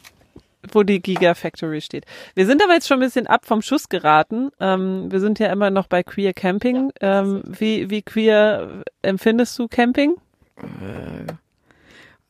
[0.71, 2.05] Wo die Gigafactory steht.
[2.35, 4.51] Wir sind aber jetzt schon ein bisschen ab vom Schuss geraten.
[4.59, 6.91] Ähm, wir sind ja immer noch bei Queer Camping.
[7.01, 10.15] Ja, ähm, wie, wie queer empfindest du Camping?
[10.57, 11.31] Äh,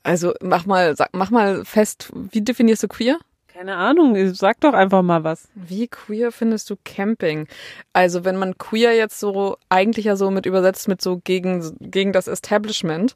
[0.04, 3.20] also mach mal, sag, mach mal fest, wie definierst du queer?
[3.48, 5.50] Keine Ahnung, sag doch einfach mal was.
[5.54, 7.48] Wie queer findest du Camping?
[7.92, 12.14] Also wenn man queer jetzt so eigentlich ja so mit übersetzt mit so gegen, gegen
[12.14, 13.16] das Establishment,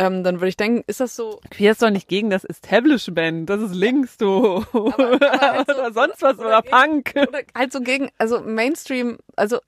[0.00, 1.40] ähm, dann würde ich denken, ist das so.
[1.50, 4.64] Queer ist doch nicht gegen das Establishment, das ist links, du.
[4.72, 7.12] Aber, aber halt so, oder sonst was, oder, oder gegen, Punk.
[7.16, 9.58] Oder halt so gegen, also Mainstream, also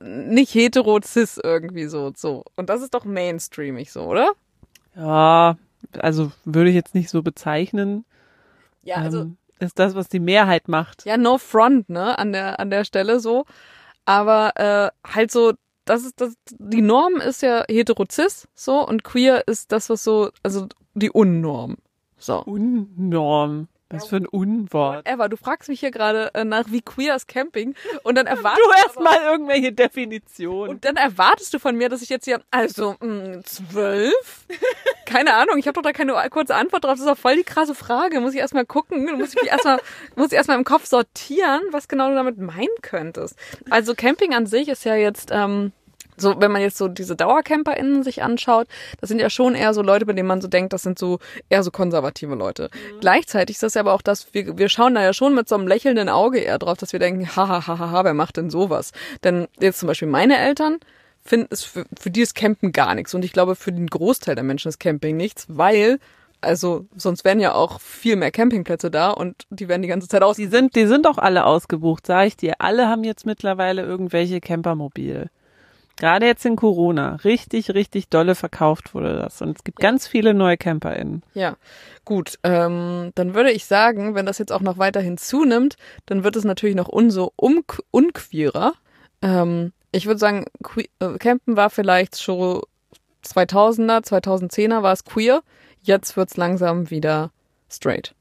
[0.00, 2.44] nicht hetero cis irgendwie so, so.
[2.56, 4.32] Und das ist doch mainstreamig so, oder?
[4.94, 5.56] Ja,
[5.98, 8.04] also würde ich jetzt nicht so bezeichnen.
[8.82, 9.22] Ja, also.
[9.22, 11.04] Ähm, ist das, was die Mehrheit macht.
[11.04, 13.44] Ja, no front, ne, an der, an der Stelle so.
[14.06, 15.52] Aber äh, halt so,
[15.90, 20.30] das ist das, die Norm ist ja heterozis, so, und queer ist das, was so,
[20.44, 21.78] also die Unnorm.
[22.16, 22.42] So.
[22.44, 23.66] Unnorm.
[23.92, 25.04] Was für ein Unwort.
[25.08, 27.74] Ever, du fragst mich hier gerade äh, nach, wie queer ist Camping
[28.04, 30.70] und dann erwartest du erstmal irgendwelche Definitionen.
[30.70, 33.06] Und dann erwartest du von mir, dass ich jetzt hier, also mh,
[33.38, 34.46] mm, zwölf?
[35.06, 36.92] Keine Ahnung, ich habe doch da keine kurze Antwort drauf.
[36.92, 38.20] Das ist auch voll die krasse Frage.
[38.20, 39.80] Muss ich erstmal gucken, muss ich mich erstmal,
[40.14, 43.34] muss ich erstmal im Kopf sortieren, was genau du damit meinen könntest.
[43.70, 45.72] Also Camping an sich ist ja jetzt ähm,
[46.20, 48.66] so, wenn man jetzt so diese DauercamperInnen sich anschaut,
[49.00, 51.18] das sind ja schon eher so Leute, bei denen man so denkt, das sind so
[51.48, 52.70] eher so konservative Leute.
[52.72, 53.00] Mhm.
[53.00, 55.54] Gleichzeitig ist das ja aber auch das, wir, wir schauen da ja schon mit so
[55.54, 58.92] einem lächelnden Auge eher drauf, dass wir denken, haha, haha, ha, wer macht denn sowas?
[59.24, 60.78] Denn jetzt zum Beispiel meine Eltern,
[61.22, 63.14] finden es für, für die ist Campen gar nichts.
[63.14, 65.98] Und ich glaube, für den Großteil der Menschen ist Camping nichts, weil
[66.42, 70.22] also sonst wären ja auch viel mehr Campingplätze da und die werden die ganze Zeit
[70.22, 70.36] aus.
[70.36, 72.54] Die sind, die sind auch alle ausgebucht, sag ich dir.
[72.58, 75.28] Alle haben jetzt mittlerweile irgendwelche Campermobil.
[76.00, 77.16] Gerade jetzt in Corona.
[77.24, 79.42] Richtig, richtig dolle verkauft wurde das.
[79.42, 79.90] Und es gibt ja.
[79.90, 81.22] ganz viele neue CamperInnen.
[81.34, 81.56] Ja,
[82.06, 82.38] gut.
[82.42, 86.44] Ähm, dann würde ich sagen, wenn das jetzt auch noch weiterhin zunimmt, dann wird es
[86.44, 88.72] natürlich noch umso un unqueerer.
[89.20, 92.62] Ähm, ich würde sagen, que äh, Campen war vielleicht schon
[93.22, 95.42] 2000er, 2010er war es queer.
[95.82, 97.30] Jetzt wird's langsam wieder
[97.70, 98.14] straight.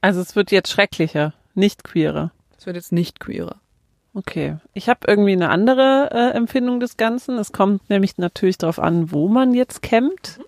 [0.00, 2.30] Also es wird jetzt schrecklicher, nicht queerer.
[2.56, 3.56] Es wird jetzt nicht queerer.
[4.12, 4.56] Okay.
[4.74, 7.38] Ich habe irgendwie eine andere äh, Empfindung des Ganzen.
[7.38, 10.38] Es kommt nämlich natürlich darauf an, wo man jetzt campt.
[10.38, 10.44] Mhm.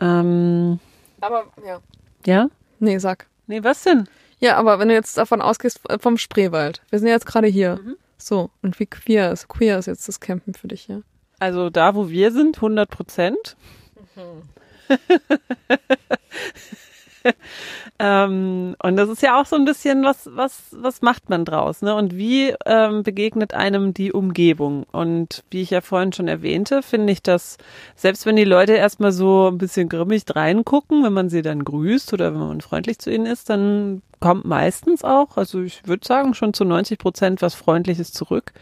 [0.00, 0.80] Ähm,
[1.20, 1.80] aber ja.
[2.26, 2.48] Ja?
[2.78, 3.26] Nee, sag.
[3.46, 4.08] Nee, was denn?
[4.38, 6.82] Ja, aber wenn du jetzt davon ausgehst, äh, vom Spreewald.
[6.90, 7.78] Wir sind ja jetzt gerade hier.
[7.82, 7.96] Mhm.
[8.18, 11.02] So, und wie queer ist, queer ist jetzt das Campen für dich hier?
[11.38, 13.56] Also da, wo wir sind, 100 Prozent.
[14.16, 14.42] Mhm.
[17.98, 21.82] ähm, und das ist ja auch so ein bisschen, was, was, was macht man draus,
[21.82, 21.94] ne?
[21.94, 24.84] Und wie ähm, begegnet einem die Umgebung?
[24.92, 27.58] Und wie ich ja vorhin schon erwähnte, finde ich, dass
[27.96, 32.12] selbst wenn die Leute erstmal so ein bisschen grimmig reingucken, wenn man sie dann grüßt
[32.12, 36.34] oder wenn man freundlich zu ihnen ist, dann kommt meistens auch, also ich würde sagen,
[36.34, 38.52] schon zu 90 Prozent was Freundliches zurück.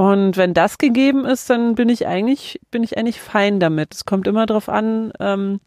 [0.00, 3.94] Und wenn das gegeben ist, dann bin ich eigentlich, bin ich eigentlich fein damit.
[3.94, 5.60] Es kommt immer darauf an, ähm,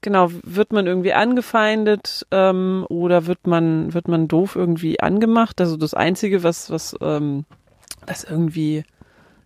[0.00, 5.60] genau, wird man irgendwie angefeindet ähm, oder wird man, wird man doof irgendwie angemacht?
[5.60, 7.44] Also das Einzige, was, was, ähm,
[8.06, 8.84] was irgendwie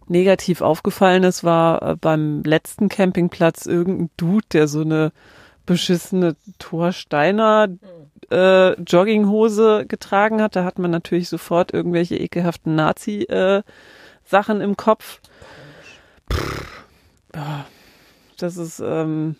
[0.06, 5.12] negativ aufgefallen ist, war äh, beim letzten Campingplatz irgendein Dude, der so eine
[5.66, 7.68] beschissene Thorsteiner
[8.30, 10.56] äh, Jogginghose getragen hat.
[10.56, 15.20] Da hat man natürlich sofort irgendwelche ekelhaften Nazi-Sachen äh, im Kopf.
[16.32, 16.84] Pff,
[17.34, 17.66] ja,
[18.38, 19.36] das ist, ähm,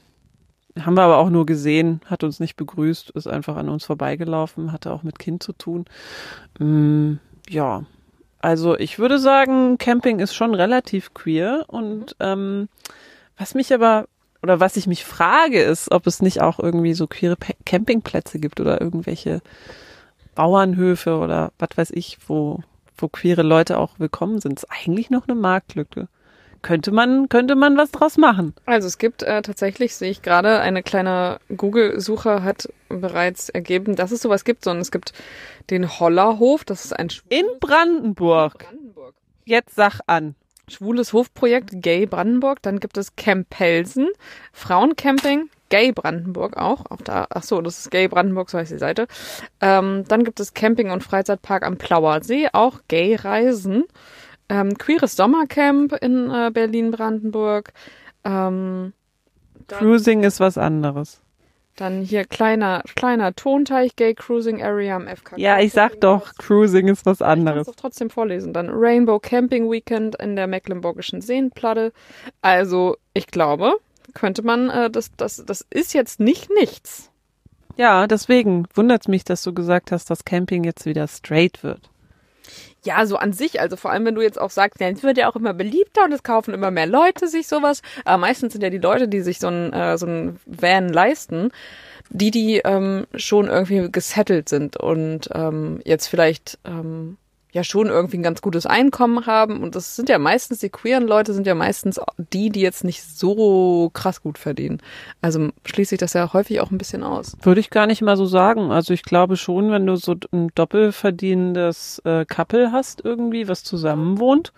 [0.80, 4.72] haben wir aber auch nur gesehen, hat uns nicht begrüßt, ist einfach an uns vorbeigelaufen,
[4.72, 5.84] hatte auch mit Kind zu tun.
[6.58, 7.14] Mm,
[7.48, 7.84] ja,
[8.40, 12.68] also ich würde sagen, Camping ist schon relativ queer und ähm,
[13.38, 14.06] was mich aber
[14.42, 18.38] oder was ich mich frage, ist, ob es nicht auch irgendwie so queere P Campingplätze
[18.38, 19.40] gibt oder irgendwelche
[20.34, 22.60] Bauernhöfe oder was weiß ich, wo,
[22.98, 24.58] wo queere Leute auch willkommen sind.
[24.58, 26.08] Ist eigentlich noch eine Marktlücke
[26.64, 28.55] könnte man, könnte man was draus machen.
[28.66, 34.11] Also es gibt äh, tatsächlich, sehe ich gerade, eine kleine Google-Suche hat bereits ergeben, dass
[34.11, 35.12] es sowas gibt, sondern es gibt
[35.70, 38.62] den Hollerhof, das ist ein Schwul In Brandenburg.
[38.62, 39.14] In Brandenburg.
[39.44, 40.35] Jetzt sag an.
[40.66, 44.09] Schwules Hofprojekt Gay Brandenburg, dann gibt es Camp Pelsen,
[44.55, 46.87] Frauencamping, Gay Brandenburg auch.
[46.90, 49.07] Auch da, ach so, das ist Gay Brandenburg, so heißt die Seite.
[49.61, 53.85] Ähm, dann gibt es Camping und Freizeitpark am Plauer See, auch Gay Reisen
[54.48, 57.72] ähm, Queeres Sommercamp in äh, Berlin-Brandenburg.
[58.24, 58.92] Ähm,
[59.68, 61.20] Cruising ist was anderes.
[61.76, 65.37] Dann hier kleiner, kleiner Tonteich, Gay Cruising Area am FK.
[65.37, 67.62] Ja, ich sag doch, Cruising ist was anderes.
[67.62, 68.52] Ich kann doch trotzdem vorlesen.
[68.52, 71.92] Dann Rainbow Camping Weekend in der Mecklenburgischen Seenplatte.
[72.42, 73.72] Also, ich glaube,
[74.12, 77.11] könnte man, äh, das, das, das ist jetzt nicht nichts.
[77.76, 81.90] Ja, deswegen wundert es mich, dass du gesagt hast, dass Camping jetzt wieder straight wird.
[82.84, 85.16] Ja, so an sich, also vor allem, wenn du jetzt auch sagst, ja, es wird
[85.16, 87.80] ja auch immer beliebter und es kaufen immer mehr Leute sich sowas.
[88.04, 91.50] Aber meistens sind ja die Leute, die sich so ein, äh, so ein Van leisten,
[92.10, 97.16] die, die ähm, schon irgendwie gesettelt sind und ähm, jetzt vielleicht ähm,
[97.54, 99.62] ja schon irgendwie ein ganz gutes Einkommen haben.
[99.62, 102.00] Und das sind ja meistens, die queeren Leute sind ja meistens
[102.32, 104.80] die, die jetzt nicht so krass gut verdienen.
[105.22, 107.36] Also schließt sich das ja häufig auch ein bisschen aus.
[107.42, 108.72] Würde ich gar nicht mal so sagen.
[108.72, 114.18] Also ich glaube schon, wenn du so ein doppelverdienendes äh, Couple hast irgendwie, was zusammen
[114.18, 114.52] wohnt,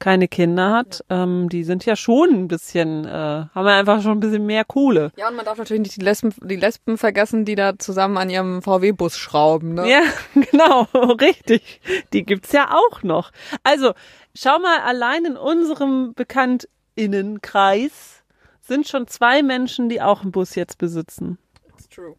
[0.00, 4.12] keine Kinder hat, ähm, die sind ja schon ein bisschen, äh, haben ja einfach schon
[4.12, 5.12] ein bisschen mehr Kohle.
[5.16, 8.30] Ja, und man darf natürlich nicht die Lesben, die Lesben vergessen, die da zusammen an
[8.30, 9.88] ihrem VW-Bus schrauben, ne?
[9.88, 10.02] Ja,
[10.50, 10.88] genau,
[11.20, 11.80] richtig.
[12.12, 13.30] Die gibt's ja auch noch.
[13.62, 13.92] Also,
[14.34, 18.24] schau mal, allein in unserem Bekanntinnenkreis
[18.60, 21.38] sind schon zwei Menschen, die auch einen Bus jetzt besitzen.
[21.76, 22.16] It's true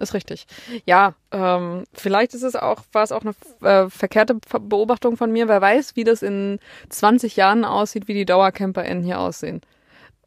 [0.00, 0.46] ist richtig.
[0.86, 3.34] Ja, ähm, vielleicht ist es auch, war es auch eine
[3.68, 5.48] äh, verkehrte Beobachtung von mir.
[5.48, 6.58] Wer weiß, wie das in
[6.88, 9.60] 20 Jahren aussieht, wie die DauercamperInnen hier aussehen.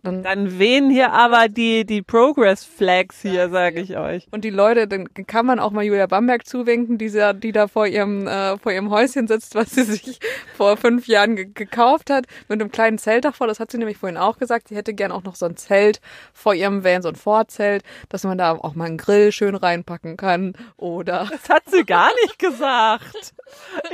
[0.03, 4.27] Dann, dann wehen hier aber die, die Progress Flags hier, sage ich euch.
[4.31, 7.87] Und die Leute, dann kann man auch mal Julia Bamberg zuwinken, die, die da vor
[7.87, 10.19] ihrem, äh, vor ihrem Häuschen sitzt, was sie sich
[10.57, 13.47] vor fünf Jahren ge gekauft hat, mit einem kleinen Zelt davor.
[13.47, 14.67] Das hat sie nämlich vorhin auch gesagt.
[14.67, 16.01] Sie hätte gern auch noch so ein Zelt
[16.33, 20.17] vor ihrem Van, so ein Vorzelt, dass man da auch mal einen Grill schön reinpacken
[20.17, 20.53] kann.
[20.75, 21.29] Oder.
[21.43, 23.33] Das hat sie gar nicht gesagt.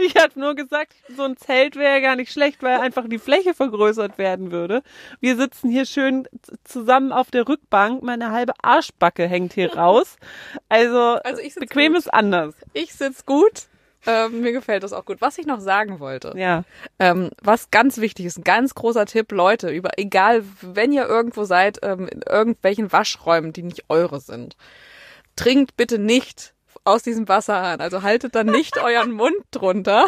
[0.01, 3.53] Ich hatte nur gesagt, so ein Zelt wäre gar nicht schlecht, weil einfach die Fläche
[3.53, 4.83] vergrößert werden würde.
[5.19, 5.98] Wir sitzen hier schön
[6.63, 8.03] zusammen auf der Rückbank.
[8.03, 10.17] Meine halbe Arschbacke hängt hier raus.
[10.67, 11.99] Also, also bequem gut.
[11.99, 12.55] ist anders.
[12.73, 13.67] Ich sitze gut.
[14.05, 15.19] Ähm, mir gefällt das auch gut.
[15.19, 16.63] Was ich noch sagen wollte, ja.
[16.99, 21.43] ähm, was ganz wichtig ist, ein ganz großer Tipp, Leute, über egal, wenn ihr irgendwo
[21.43, 24.55] seid, ähm, in irgendwelchen Waschräumen, die nicht eure sind,
[25.35, 27.81] trinkt bitte nicht aus diesem Wasserhahn.
[27.81, 30.07] Also haltet dann nicht euren Mund drunter.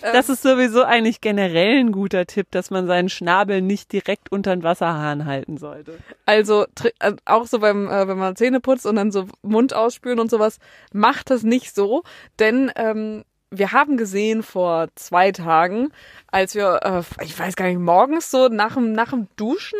[0.00, 4.54] Das ist sowieso eigentlich generell ein guter Tipp, dass man seinen Schnabel nicht direkt unter
[4.54, 5.98] den Wasserhahn halten sollte.
[6.24, 6.66] Also
[7.00, 10.30] äh, auch so beim, äh, wenn man Zähne putzt und dann so Mund ausspülen und
[10.30, 10.58] sowas,
[10.92, 12.04] macht das nicht so,
[12.38, 15.90] denn ähm, wir haben gesehen vor zwei Tagen,
[16.26, 19.78] als wir, äh, ich weiß gar nicht, morgens so nach dem, nach dem Duschen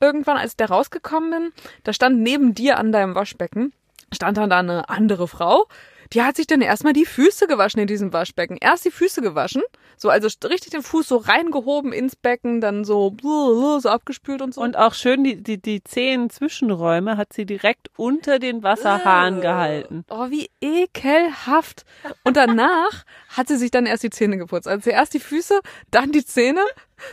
[0.00, 1.52] irgendwann, als ich da rausgekommen bin,
[1.84, 3.72] da stand neben dir an deinem Waschbecken
[4.14, 5.66] stand dann da eine andere Frau,
[6.12, 8.56] die hat sich dann erstmal die Füße gewaschen in diesem Waschbecken.
[8.60, 9.62] Erst die Füße gewaschen,
[9.96, 13.16] so also richtig den Fuß so reingehoben ins Becken, dann so
[13.80, 14.60] so abgespült und so.
[14.60, 20.04] Und auch schön die die die zehn Zwischenräume hat sie direkt unter den Wasserhahn gehalten.
[20.10, 21.84] Oh, wie ekelhaft.
[22.22, 24.68] Und danach hat sie sich dann erst die Zähne geputzt.
[24.68, 26.60] Also zuerst die Füße, dann die Zähne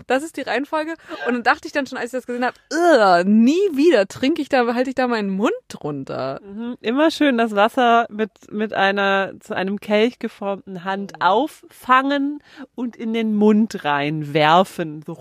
[0.08, 0.96] das ist die Reihenfolge.
[1.28, 4.50] Und dann dachte ich dann schon, als ich das gesehen habe, nie wieder trinke ich
[4.50, 6.40] da, halte ich da meinen Mund drunter.
[6.44, 6.78] Mhm.
[6.82, 12.42] Immer schön das Wasser mit, mit einer zu einem Kelch geformten Hand auffangen
[12.76, 15.04] und in den Mund reinwerfen.
[15.06, 15.16] So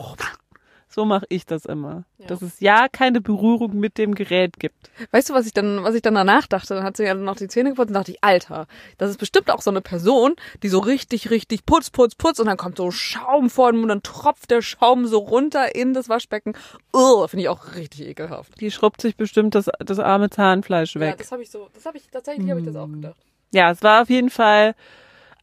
[0.92, 2.05] so mache ich das immer.
[2.18, 2.26] Ja.
[2.26, 4.90] Dass es ja keine Berührung mit dem Gerät gibt.
[5.12, 6.74] Weißt du, was ich dann, was ich dann danach dachte?
[6.74, 8.66] Dann hat sie ja noch die Zähne geputzt und dachte ich, Alter,
[8.98, 12.46] das ist bestimmt auch so eine Person, die so richtig, richtig putz, putz, putz und
[12.46, 16.55] dann kommt so Schaum vor und dann tropft der Schaum so runter in das Waschbecken.
[16.92, 18.61] Finde ich auch richtig ekelhaft.
[18.61, 21.11] Die schrubbt sich bestimmt das, das arme Zahnfleisch weg.
[21.11, 22.50] Ja, das habe ich so, das habe ich, tatsächlich hm.
[22.50, 23.16] habe ich das auch gedacht.
[23.53, 24.74] Ja, es war auf jeden Fall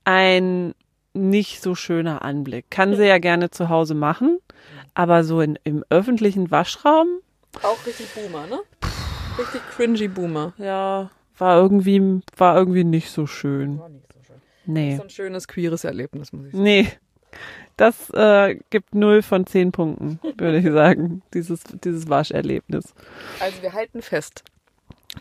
[0.04, 0.74] ein
[1.18, 2.70] nicht so schöner Anblick.
[2.70, 4.40] Kann sie ja gerne zu Hause machen,
[4.98, 7.20] aber so in, im öffentlichen Waschraum.
[7.62, 8.60] Auch richtig Boomer, ne?
[9.38, 10.54] Richtig cringy Boomer.
[10.58, 13.78] Ja, war irgendwie, war irgendwie nicht so schön.
[13.78, 14.42] War nicht so schön.
[14.66, 14.96] Nee.
[14.96, 16.64] so ein schönes queeres Erlebnis, muss ich sagen.
[16.64, 16.92] Nee.
[17.76, 22.96] Das äh, gibt null von zehn Punkten, würde ich sagen, dieses, dieses Wascherlebnis.
[23.40, 24.44] Also wir halten fest.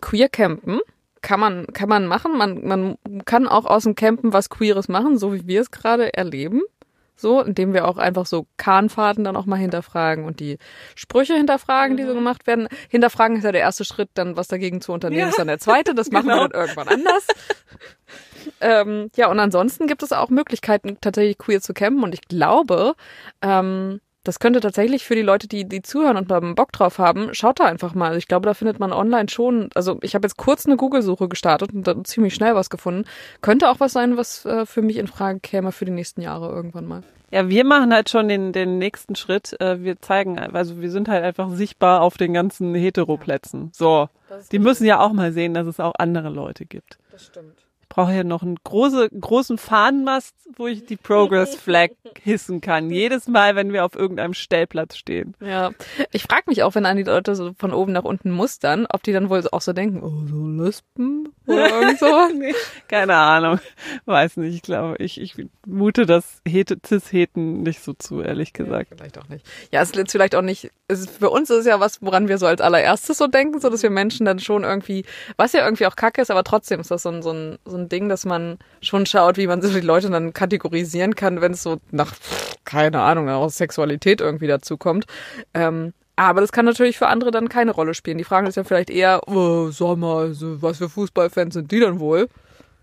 [0.00, 0.80] Queer campen
[1.20, 2.38] kann man, kann man machen.
[2.38, 6.14] Man, man kann auch aus dem Campen was Queeres machen, so wie wir es gerade
[6.14, 6.62] erleben.
[7.16, 10.58] So, indem wir auch einfach so Kahnfahrten dann auch mal hinterfragen und die
[10.94, 12.16] Sprüche hinterfragen, die so mhm.
[12.16, 12.68] gemacht werden.
[12.90, 15.28] Hinterfragen ist ja der erste Schritt, dann was dagegen zu unternehmen, ja.
[15.28, 15.94] ist dann der zweite.
[15.94, 16.42] Das machen genau.
[16.42, 17.26] wir dann irgendwann anders.
[18.60, 22.02] ähm, ja, und ansonsten gibt es auch Möglichkeiten, tatsächlich queer zu campen.
[22.02, 22.94] Und ich glaube,
[23.40, 27.32] ähm, das könnte tatsächlich für die Leute, die die zuhören und mal Bock drauf haben,
[27.32, 28.08] schaut da einfach mal.
[28.08, 31.28] Also ich glaube, da findet man online schon, also ich habe jetzt kurz eine Google-Suche
[31.28, 33.04] gestartet und dann ziemlich schnell was gefunden.
[33.40, 36.48] Könnte auch was sein, was äh, für mich in Frage käme für die nächsten Jahre
[36.48, 37.02] irgendwann mal.
[37.30, 39.60] Ja, wir machen halt schon den, den nächsten Schritt.
[39.60, 43.70] Äh, wir zeigen, also wir sind halt einfach sichtbar auf den ganzen Heteroplätzen.
[43.72, 44.08] So.
[44.50, 46.98] Die müssen ja auch mal sehen, dass es auch andere Leute gibt.
[47.10, 51.90] Das stimmt brauche hier noch einen große, großen Fahnenmast, wo ich die Progress Flag
[52.22, 52.90] hissen kann.
[52.90, 55.34] Jedes Mal, wenn wir auf irgendeinem Stellplatz stehen.
[55.40, 55.70] Ja.
[56.12, 59.02] Ich frage mich auch, wenn an die Leute so von oben nach unten mustern, ob
[59.02, 62.28] die dann wohl auch so denken, oh, so Lesben oder irgend so.
[62.34, 62.54] nee,
[62.88, 63.60] keine Ahnung.
[64.04, 64.54] Weiß nicht.
[64.54, 65.34] Ich glaube, ich, ich
[65.66, 68.90] mute das Hete, Cis-Heten nicht so zu, ehrlich gesagt.
[68.90, 69.46] Ja, vielleicht auch nicht.
[69.72, 72.28] Ja, es ist vielleicht auch nicht, es ist, für uns ist es ja was, woran
[72.28, 75.04] wir so als allererstes so denken, so dass wir Menschen dann schon irgendwie,
[75.36, 77.75] was ja irgendwie auch kacke ist, aber trotzdem ist das so ein, so ein, so
[77.76, 81.52] ein Ding, dass man schon schaut, wie man so die Leute dann kategorisieren kann, wenn
[81.52, 82.14] es so nach,
[82.64, 85.06] keine Ahnung, auch Sexualität irgendwie dazu kommt.
[85.54, 88.18] Ähm, aber das kann natürlich für andere dann keine Rolle spielen.
[88.18, 92.00] Die Frage ist ja vielleicht eher, oh, sag mal, was für Fußballfans sind die dann
[92.00, 92.28] wohl?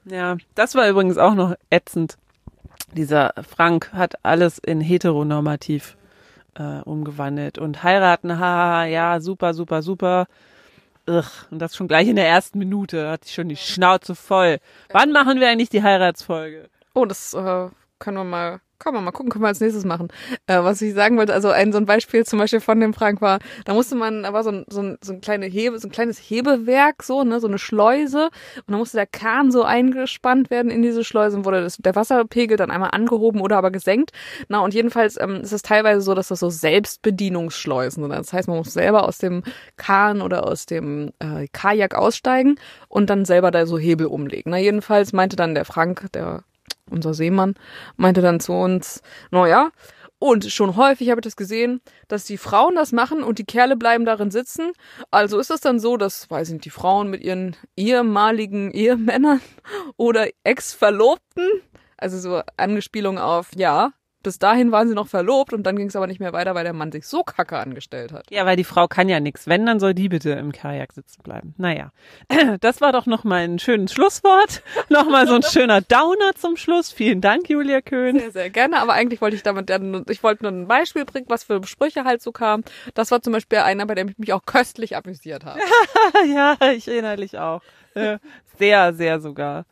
[0.05, 2.17] Ja, das war übrigens auch noch ätzend.
[2.93, 5.97] Dieser Frank hat alles in heteronormativ
[6.55, 10.27] äh, umgewandelt und heiraten, haha, ja, super, super, super.
[11.07, 13.09] Ugh, und das schon gleich in der ersten Minute.
[13.09, 14.59] Hatte ich schon die Schnauze voll.
[14.89, 16.69] Wann machen wir eigentlich die Heiratsfolge?
[16.93, 20.09] Oh, das äh, können wir mal können wir mal gucken, können wir als nächstes machen.
[20.47, 23.21] Äh, was ich sagen wollte, also ein so ein Beispiel zum Beispiel von dem Frank
[23.21, 25.87] war, da musste man, da war so ein, so ein, so ein kleine Hebe, so
[25.87, 28.25] ein kleines Hebewerk, so, ne, so eine Schleuse.
[28.57, 31.95] Und da musste der Kahn so eingespannt werden in diese Schleuse und wurde das, der
[31.95, 34.11] Wasserpegel dann einmal angehoben oder aber gesenkt.
[34.49, 38.11] Na, und jedenfalls ähm, ist es teilweise so, dass das so Selbstbedienungsschleusen sind.
[38.11, 39.43] Das heißt, man muss selber aus dem
[39.77, 42.55] Kahn oder aus dem äh, Kajak aussteigen
[42.89, 44.51] und dann selber da so Hebel umlegen.
[44.51, 46.43] Na, jedenfalls meinte dann der Frank, der
[46.89, 47.55] unser Seemann,
[47.95, 49.71] meinte dann zu uns, naja,
[50.19, 53.75] und schon häufig habe ich das gesehen, dass die Frauen das machen und die Kerle
[53.75, 54.71] bleiben darin sitzen.
[55.11, 59.41] Also ist es dann so, dass, weiß nicht, die Frauen mit ihren ehemaligen Ehemännern
[59.97, 61.45] oder Ex-Verlobten,
[61.97, 63.91] also so Angespielung auf, ja,
[64.23, 66.63] bis dahin waren sie noch verlobt und dann ging es aber nicht mehr weiter, weil
[66.63, 68.25] der Mann sich so kacke angestellt hat.
[68.31, 69.47] Ja, weil die Frau kann ja nichts.
[69.47, 71.53] Wenn, dann soll die bitte im Kajak sitzen bleiben.
[71.57, 71.91] Naja,
[72.61, 74.63] das war doch noch mal ein schönes Schlusswort.
[74.89, 76.91] noch mal so ein schöner Downer zum Schluss.
[76.91, 78.17] Vielen Dank, Julia Köhn.
[78.17, 78.79] Sehr, sehr gerne.
[78.79, 79.69] Aber eigentlich wollte ich damit,
[80.09, 82.63] ich wollte nur ein Beispiel bringen, was für Sprüche halt so kamen.
[82.93, 85.59] Das war zum Beispiel einer, bei dem ich mich auch köstlich amüsiert habe.
[86.33, 87.61] ja, ich innerlich auch.
[88.57, 89.65] Sehr, sehr sogar.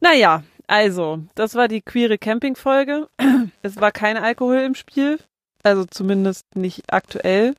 [0.00, 3.08] Naja, also, das war die queere Camping-Folge.
[3.62, 5.18] Es war kein Alkohol im Spiel.
[5.62, 7.54] Also zumindest nicht aktuell.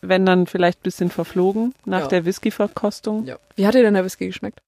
[0.00, 2.08] Wenn dann vielleicht ein bisschen verflogen nach ja.
[2.08, 3.26] der Whisky-Verkostung.
[3.26, 3.36] Ja.
[3.56, 4.60] Wie hat dir denn der Whisky geschmeckt?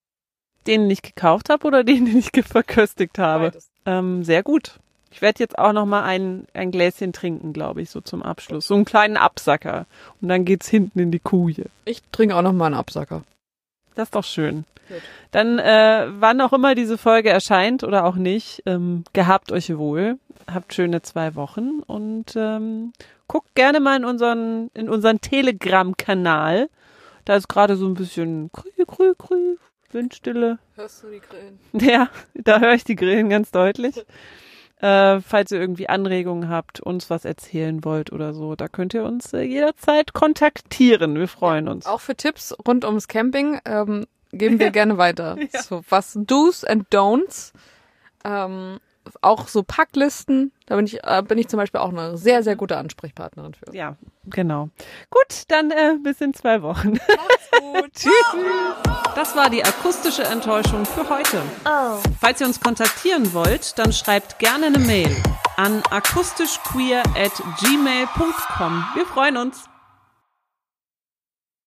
[0.67, 3.53] Den ich gekauft habe oder den, den ich verköstigt habe?
[3.87, 4.79] Ähm, sehr gut.
[5.13, 8.67] Ich werde jetzt auch noch mal ein, ein Gläschen trinken, glaube ich, so zum Abschluss.
[8.67, 9.87] So einen kleinen Absacker.
[10.21, 11.67] Und dann geht's hinten in die Kuje.
[11.85, 13.23] Ich trinke auch noch mal einen Absacker.
[14.01, 14.65] Das ist doch schön.
[14.89, 15.03] Gut.
[15.31, 20.19] Dann, äh, wann auch immer diese Folge erscheint oder auch nicht, ähm, gehabt euch wohl.
[20.51, 22.95] Habt schöne zwei Wochen und ähm,
[23.29, 26.71] guckt gerne mal in unseren, in unseren Telegram-Kanal.
[27.27, 29.57] Da ist gerade so ein bisschen krü, krü, krü,
[29.93, 30.59] Windstille.
[30.77, 31.59] Hörst du die Grillen?
[31.75, 33.97] Ja, da höre ich die Grillen ganz deutlich.
[34.81, 39.05] Äh, falls ihr irgendwie Anregungen habt, uns was erzählen wollt oder so, da könnt ihr
[39.05, 41.17] uns äh, jederzeit kontaktieren.
[41.17, 41.85] Wir freuen uns.
[41.85, 45.37] Auch für Tipps rund ums Camping ähm, geben wir gerne weiter.
[45.53, 45.63] Ja.
[45.63, 47.53] So was Do's and Don'ts.
[48.25, 48.81] Ähm,
[49.23, 52.57] auch so Packlisten, da bin ich, äh, bin ich zum Beispiel auch eine sehr, sehr
[52.57, 53.75] gute Ansprechpartnerin für.
[53.75, 53.97] Ja,
[54.27, 54.71] genau.
[55.11, 56.93] Gut, dann äh, bis in zwei Wochen.
[56.93, 57.93] Macht's gut.
[57.95, 58.13] Tschüss.
[59.15, 61.43] Das war die akustische Enttäuschung für heute.
[61.65, 61.99] Oh.
[62.21, 65.11] Falls ihr uns kontaktieren wollt, dann schreibt gerne eine Mail
[65.57, 68.85] an akustischqueer at gmail.com.
[68.95, 69.65] Wir freuen uns.